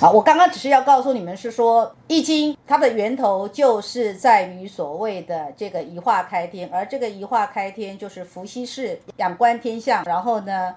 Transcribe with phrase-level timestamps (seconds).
[0.00, 10.72] 啊，我刚刚只是要告诉你们是说，《易经》它的源头就是在于所谓的这个一化开天，而这个一化开天就是伏羲氏仰观天象，然后呢，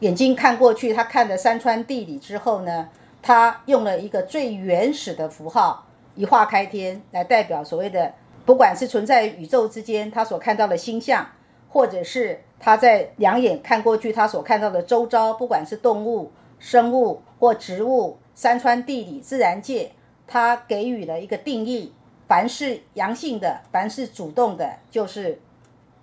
[0.00, 2.88] 眼睛看过去，他看的山川地理之后呢，
[3.22, 5.86] 他用了一个最原始的符号
[6.16, 8.14] 一化开天来代表所谓的，
[8.44, 11.24] 不管是存在宇宙之间他所看到的星象，
[11.68, 18.18] 或者是他在两眼看过去他所看到的周遭，不管是动物、生物或植物。
[18.34, 19.92] 山川地理自然界，
[20.26, 21.94] 它给予了一个定义：
[22.28, 25.40] 凡是阳性的，凡是主动的，就是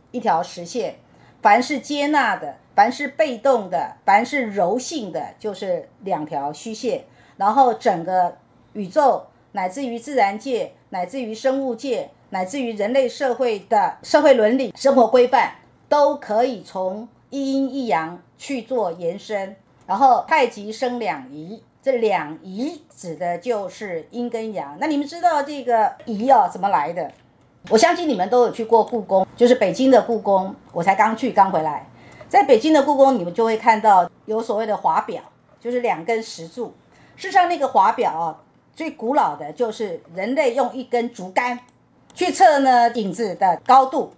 [0.09, 0.94] 一条实线；
[1.44, 7.06] 凡是接纳的，凡是被动的，凡是柔性的，就是两条虚线。
[7.38, 8.36] 然后整个
[8.73, 15.54] 宇宙，乃至于自然界，乃至于生物界，乃至于人类社会的社会伦理、生活规范，
[15.88, 19.56] 都可以从一阴一阳去做延伸。
[19.86, 21.64] 然后太极生两仪。
[21.82, 24.78] 这两仪指的就是阴跟阳。
[24.80, 27.12] 那你们知道这个仪哦怎么来的？
[27.70, 30.56] 我相信你们都有去过故宫，就是北京的故宫。
[30.72, 31.86] 我才刚去，刚回来。
[32.30, 35.22] 在北京的故宫，你们就会看到有所谓的华表，
[35.59, 36.73] 就是两根石柱。
[37.17, 38.39] 事实上，那个华表啊，
[38.73, 41.59] 最古老的就是人类用一根竹竿
[42.14, 44.14] 去测呢影子的高度。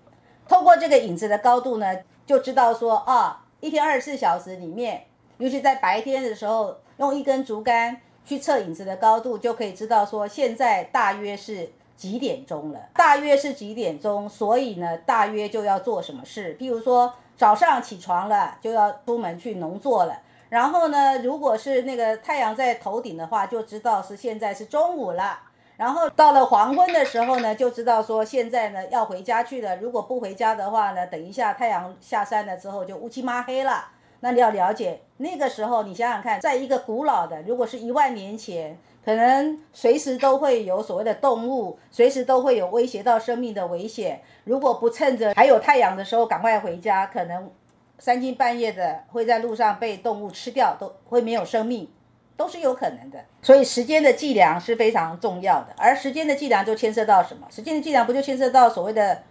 [0.47, 1.95] 透过这个影子的高度呢，
[2.27, 5.05] 就知道说啊，一天二十四小时里面，
[5.37, 6.75] 尤其在白天的时候。
[6.97, 12.79] 用一根竹竿去测影子的高度，就可以知道说现在大约是几点钟了。
[12.93, 16.57] 大约是几点钟，所以呢，大约就要做什么事。
[16.57, 20.21] 譬如说早上起床了，就要出门去农作了。
[20.47, 25.37] 然后呢，如果是那个太阳在头顶的话，就知道是现在是中午了。
[25.75, 29.75] 然后到了黄昏的时候呢，就知道说现在呢要回家去了。
[29.75, 33.89] 如果不回家的话呢，等一下太阳下山了之后就乌漆抹黑了。
[34.25, 44.19] 那你要了解那个时候，你想想看，在一个古老的，如果是一万年前，可能随时都会有所谓的动物，随时都会有威胁到生命的危险。
[44.45, 47.51] 如果不趁着还有太阳的时候赶快回家，可能
[47.99, 51.87] 三更半夜的会在路上被动物吃掉，都会没有生命，
[52.35, 53.23] 都是有可能的。
[53.43, 57.45] 所以时间的计量是非常重要的，而时间的计量就牵涉到什么？
[57.51, 59.21] 时间的计量不就牵涉到所谓的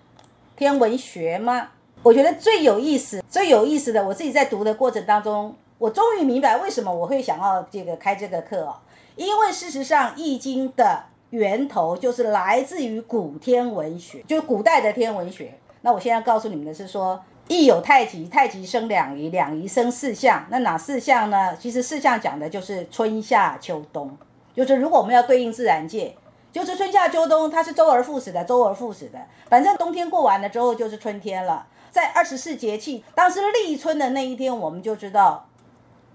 [0.54, 1.70] 天文学吗？
[2.04, 8.76] 我觉得最有意思、最有意思的，我自己在读的过程当中，我终于明白为什么我会想要这个开这个课哦。
[9.16, 15.54] 因为事实上，《易经》的源头就是来自于古天文学，就是古代的天文学。
[15.80, 20.44] 那我现在告诉你们的是说，易有太极，太极生两仪，两仪生四象。
[20.50, 21.56] 那哪四象呢？
[21.58, 24.14] 其实四象讲的就是春夏秋冬，
[24.54, 26.14] 就是如果我们要对应自然界，
[26.54, 29.18] 就是春夏秋冬，它是周而复始的，周而复始的。
[29.50, 31.66] 反正冬天过完了之后就是春天了。
[31.90, 35.48] 在二十四节气，当时立春的那一天，我们就知道，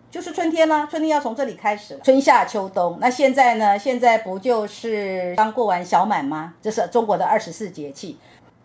[0.09, 0.87] 就是春天了。
[0.89, 2.97] 春天要从这里开始，春夏秋冬。
[3.01, 3.77] 那现在呢？
[3.77, 6.53] 现在不就是刚过完小满吗？
[6.61, 8.17] 这是中国的二十四节气。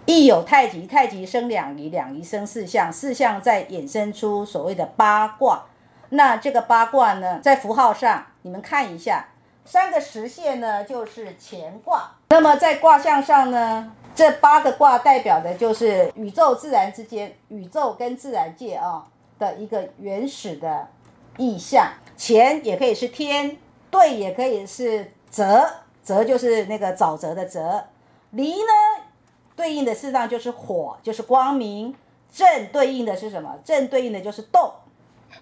[0.07, 5.65] 一有太极，太极生两仪，两仪生四象，四象再衍生出所谓的八卦。
[6.11, 9.27] 那这个八卦呢，在符号上，你们看一下，
[9.65, 12.11] 三个实线呢就是乾卦。
[12.29, 13.93] 那么在卦象上呢？
[14.15, 19.05] 这八个卦代表的就是宇宙自然之间，宇宙跟自然界啊
[19.41, 20.87] 的一个原始的
[21.37, 21.89] 意象。
[22.17, 23.57] 乾也可以是天，
[23.91, 25.69] 兑也可以是泽，
[26.03, 27.87] 泽就是那个沼泽的泽。
[28.31, 29.05] 离呢，
[29.57, 31.97] 对应的事实上就是火，就是光明。
[32.33, 33.59] 震对应的是什么？
[33.65, 34.73] 震对应的就是动，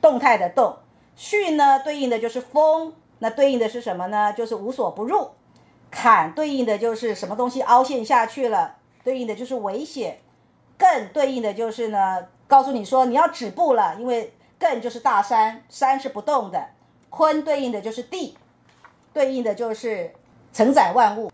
[0.00, 0.76] 动态的动。
[1.16, 4.32] 巽呢，对应的就是风，那对应的是什么呢？
[4.32, 5.30] 就是无所不入。
[5.92, 10.18] 坎对应的就是什么东西凹陷下去了，对应的就是危险。
[10.76, 16.70] 艮对应的就是呢，告诉你说你要止步了，因为艮就是大山，山是不动的。
[17.10, 18.36] 坤对应的就是地，
[19.14, 20.12] 对应的就是
[20.52, 21.30] 承载万物。